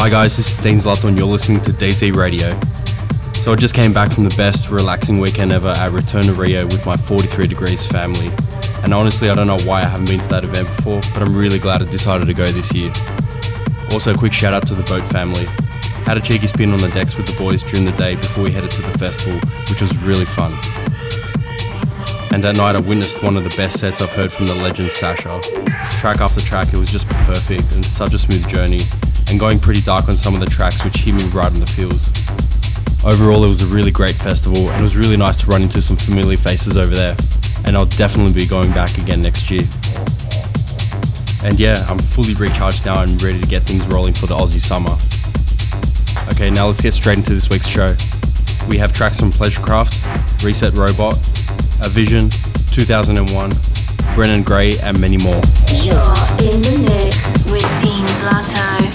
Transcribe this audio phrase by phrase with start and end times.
[0.00, 2.58] Hi guys, this is Dean Zlato you're listening to DZ Radio.
[3.42, 6.64] So I just came back from the best relaxing weekend ever at Return to Rio
[6.64, 8.30] with my 43 Degrees family.
[8.82, 11.36] And honestly, I don't know why I haven't been to that event before, but I'm
[11.36, 12.90] really glad I decided to go this year.
[13.92, 15.44] Also, a quick shout out to the boat family.
[16.06, 18.52] Had a cheeky spin on the decks with the boys during the day before we
[18.52, 19.38] headed to the festival,
[19.68, 20.52] which was really fun.
[22.32, 24.92] And that night I witnessed one of the best sets I've heard from the legend
[24.92, 25.38] Sasha.
[26.00, 28.80] Track after track, it was just perfect and such a smooth journey,
[29.30, 31.66] and going pretty dark on some of the tracks which hit me right in the
[31.66, 32.10] feels.
[33.04, 35.80] Overall, it was a really great festival and it was really nice to run into
[35.80, 37.16] some familiar faces over there,
[37.64, 39.62] and I'll definitely be going back again next year.
[41.42, 44.60] And yeah, I'm fully recharged now and ready to get things rolling for the Aussie
[44.60, 44.98] summer.
[46.30, 47.94] Okay, now let's get straight into this week's show.
[48.68, 51.14] We have tracks from Pleasurekraft, Reset Robot,
[51.80, 52.30] Avision,
[52.74, 53.50] 2001,
[54.14, 55.40] Brennen Grey, and many more.
[55.82, 55.96] You're
[56.44, 58.89] in the mix with Dean Zlato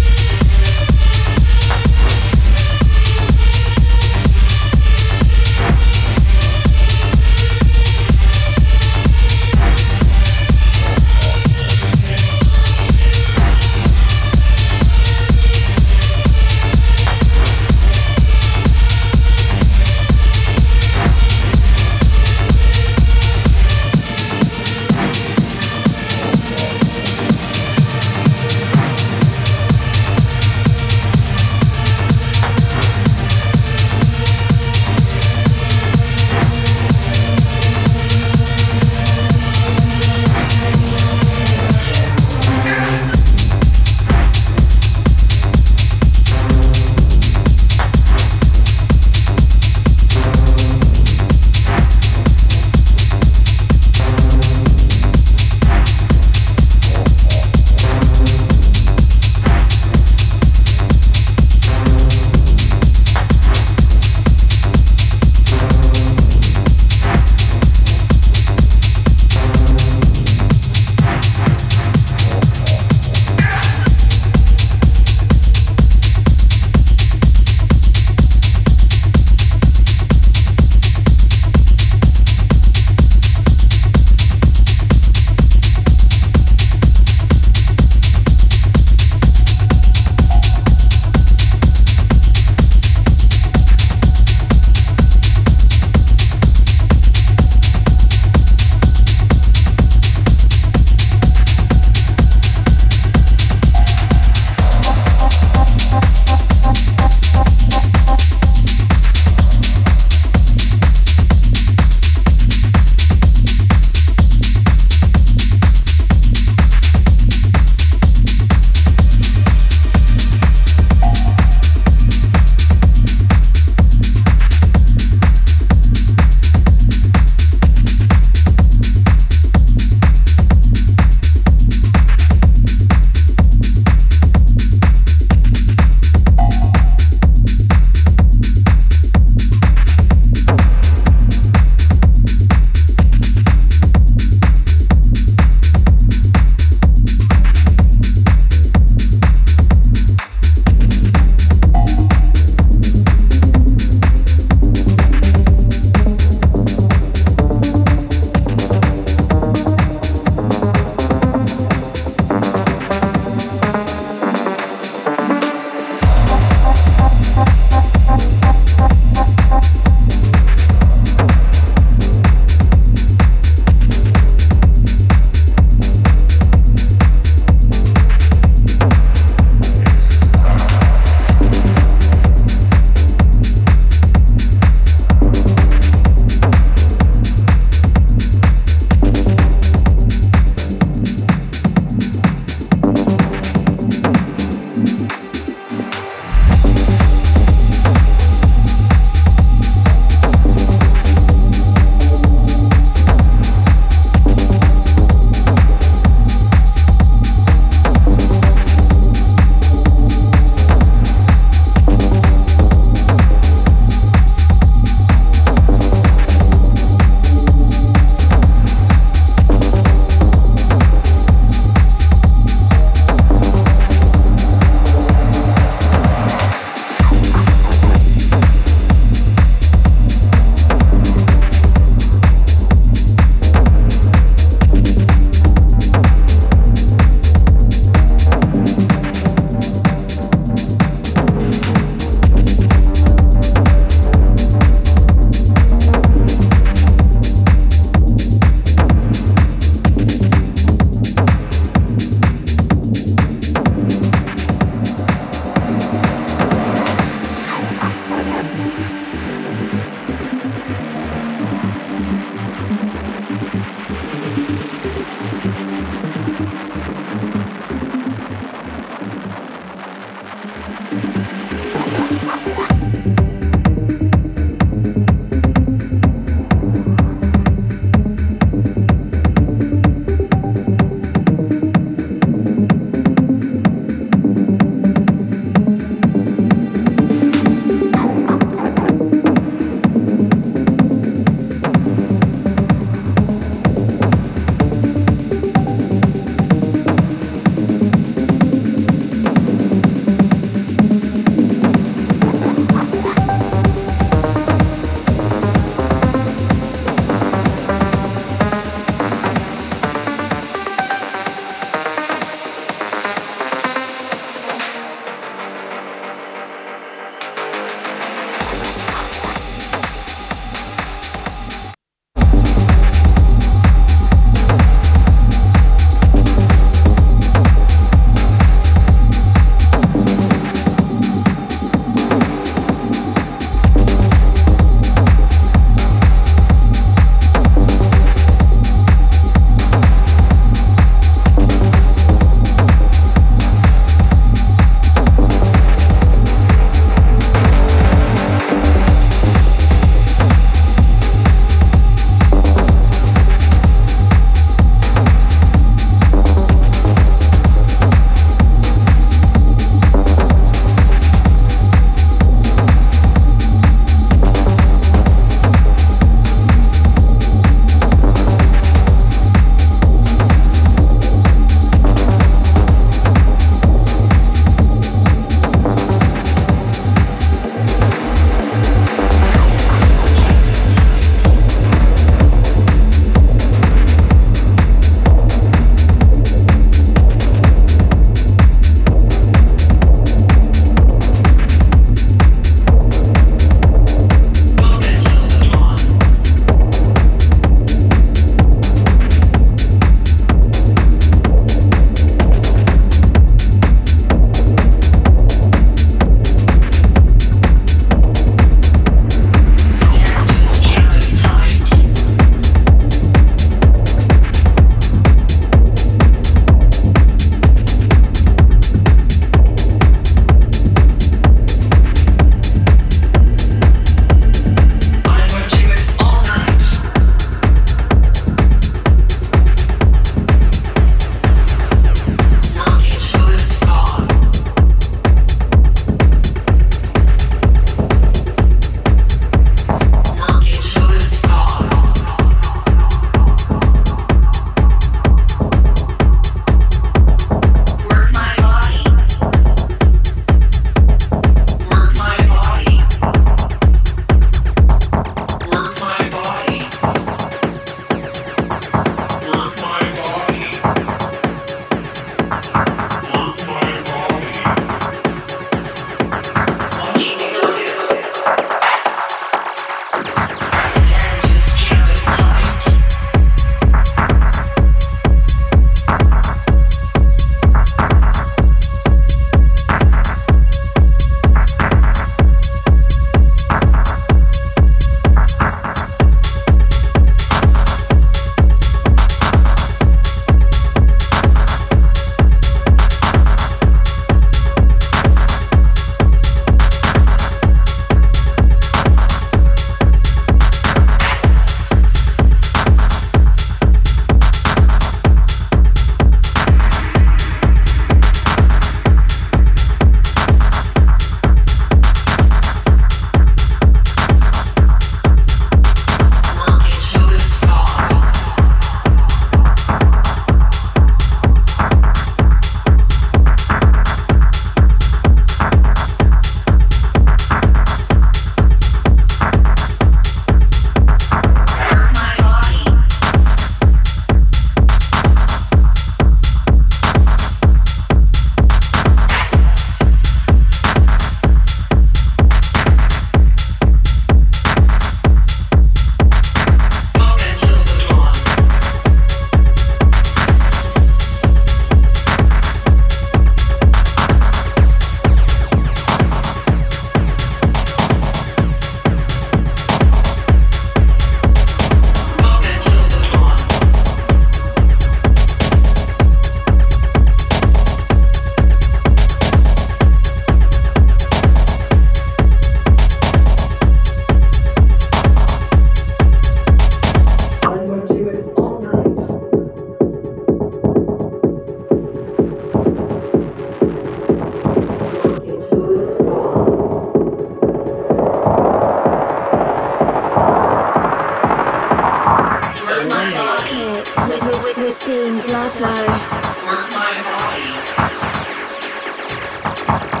[599.71, 600.00] Next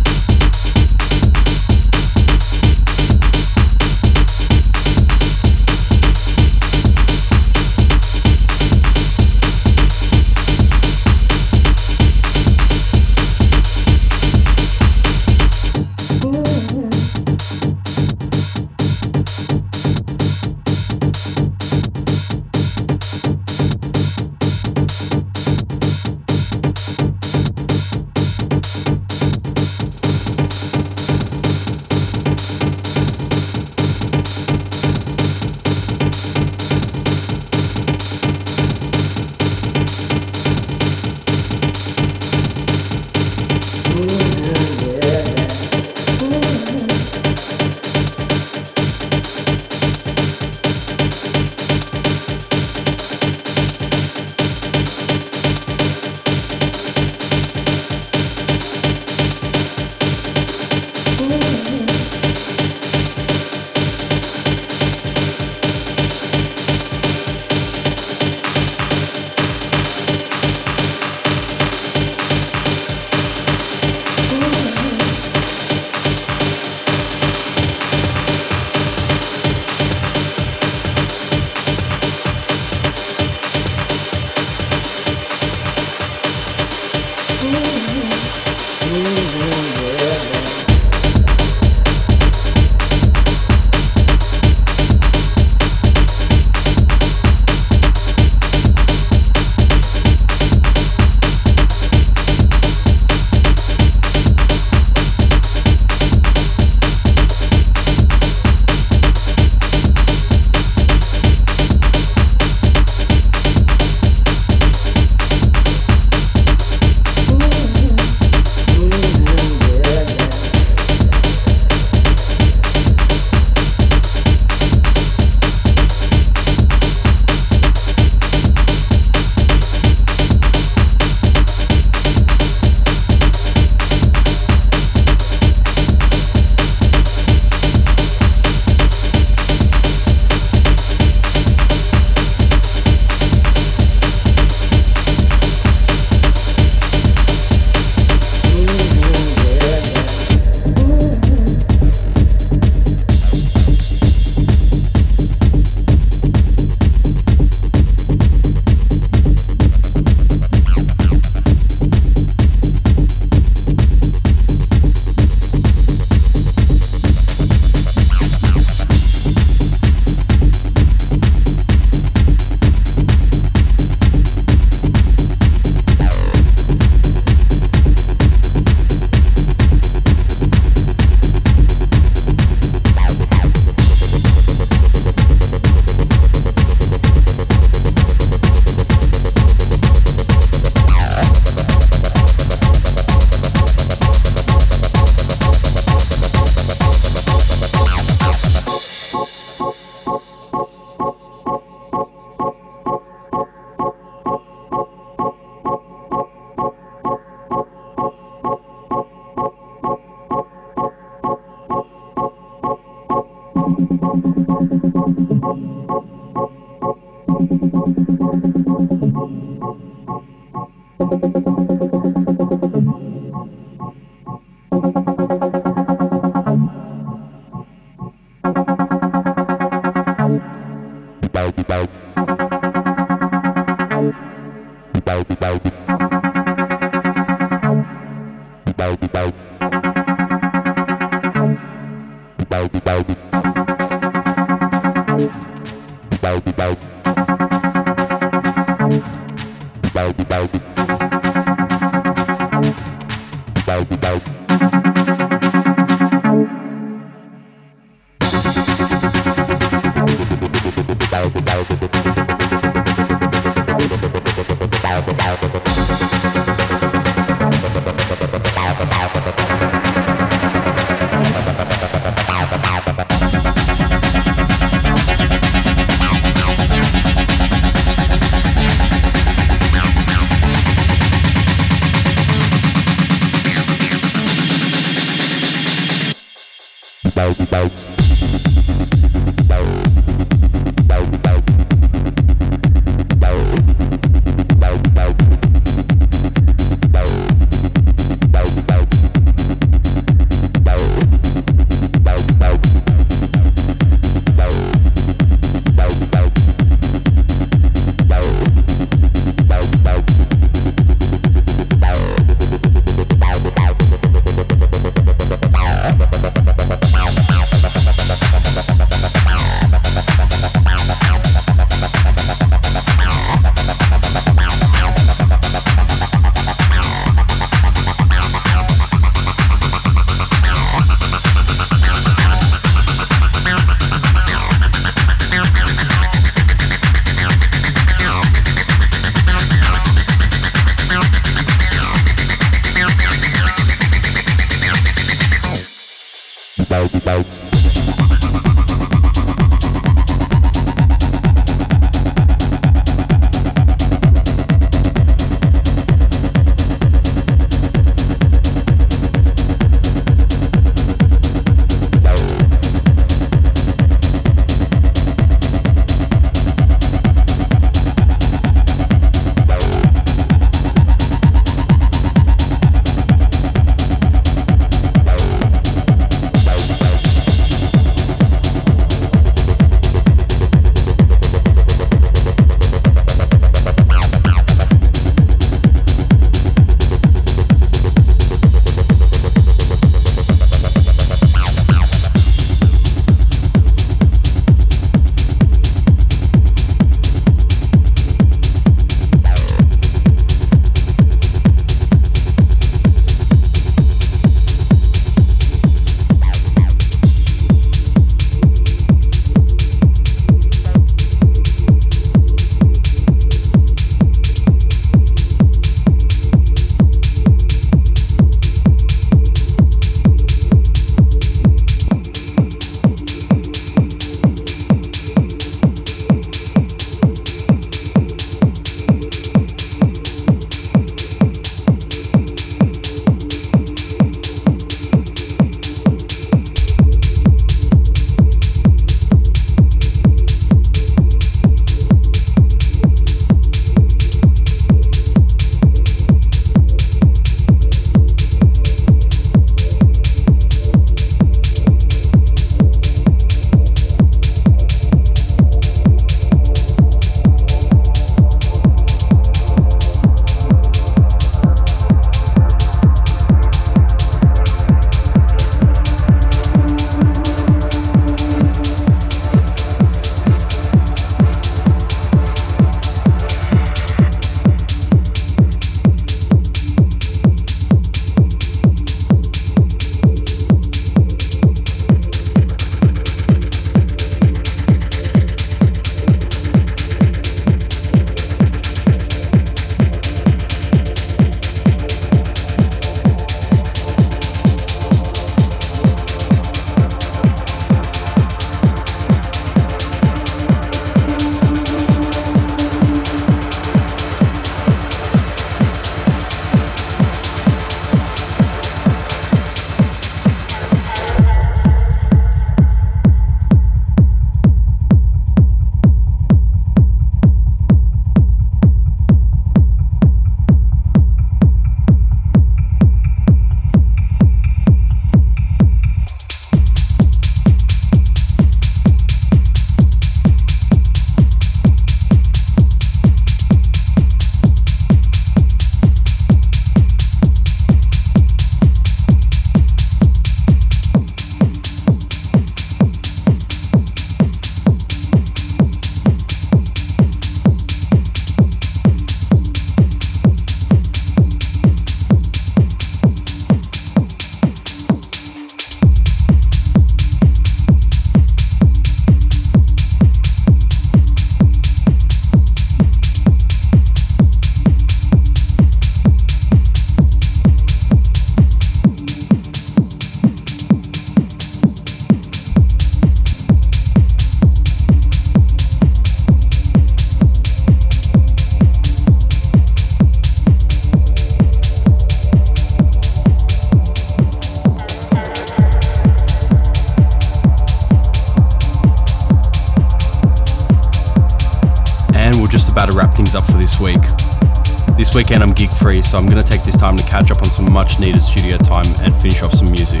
[596.10, 598.58] so I'm going to take this time to catch up on some much needed studio
[598.58, 600.00] time and finish off some music.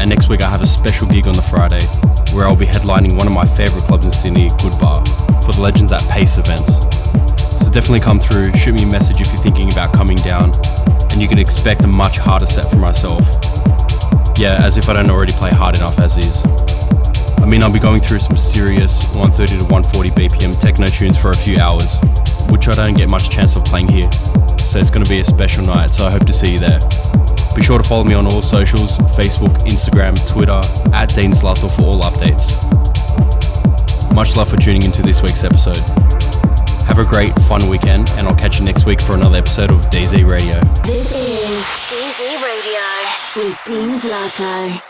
[0.00, 1.84] And next week I have a special gig on the Friday
[2.34, 5.04] where I'll be headlining one of my favourite clubs in Sydney, Good Bar,
[5.44, 6.80] for the Legends at Pace events.
[7.62, 10.52] So definitely come through, shoot me a message if you're thinking about coming down,
[11.12, 13.20] and you can expect a much harder set for myself.
[14.38, 16.42] Yeah, as if I don't already play hard enough as is.
[17.42, 21.28] I mean, I'll be going through some serious 130 to 140 BPM techno tunes for
[21.28, 22.00] a few hours,
[22.48, 24.08] which I don't get much chance of playing here.
[24.68, 26.78] So it's going to be a special night, so I hope to see you there.
[27.56, 30.60] Be sure to follow me on all socials Facebook, Instagram, Twitter,
[30.94, 32.52] at Dean Zlato for all updates.
[34.14, 35.78] Much love for tuning into this week's episode.
[36.86, 39.80] Have a great, fun weekend, and I'll catch you next week for another episode of
[39.86, 40.60] DZ Radio.
[40.84, 44.87] This is DZ Radio with Dean Zlato.